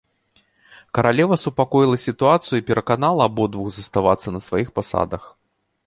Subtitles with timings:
[0.97, 5.23] Каралева супакоіла сітуацыю і пераканала абодвух заставацца на сваіх пасадах.